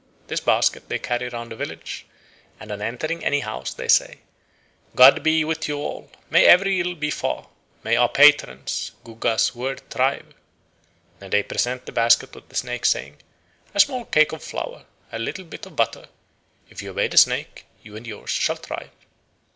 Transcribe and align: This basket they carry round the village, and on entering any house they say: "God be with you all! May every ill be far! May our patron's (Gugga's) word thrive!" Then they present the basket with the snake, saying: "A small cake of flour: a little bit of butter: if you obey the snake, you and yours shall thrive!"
This 0.25 0.39
basket 0.39 0.89
they 0.89 0.97
carry 0.97 1.29
round 1.29 1.51
the 1.51 1.55
village, 1.55 2.07
and 2.59 2.71
on 2.71 2.81
entering 2.81 3.23
any 3.23 3.41
house 3.41 3.71
they 3.71 3.87
say: 3.87 4.21
"God 4.95 5.21
be 5.21 5.43
with 5.45 5.67
you 5.67 5.77
all! 5.77 6.09
May 6.31 6.43
every 6.45 6.81
ill 6.81 6.95
be 6.95 7.11
far! 7.11 7.49
May 7.83 7.95
our 7.97 8.09
patron's 8.09 8.93
(Gugga's) 9.03 9.53
word 9.53 9.87
thrive!" 9.91 10.33
Then 11.19 11.29
they 11.29 11.43
present 11.43 11.85
the 11.85 11.91
basket 11.91 12.33
with 12.33 12.49
the 12.49 12.55
snake, 12.55 12.85
saying: 12.87 13.21
"A 13.75 13.79
small 13.79 14.05
cake 14.05 14.31
of 14.31 14.43
flour: 14.43 14.85
a 15.11 15.19
little 15.19 15.45
bit 15.45 15.67
of 15.67 15.75
butter: 15.75 16.07
if 16.67 16.81
you 16.81 16.89
obey 16.89 17.07
the 17.07 17.17
snake, 17.17 17.65
you 17.83 17.95
and 17.95 18.07
yours 18.07 18.31
shall 18.31 18.55
thrive!" 18.55 18.89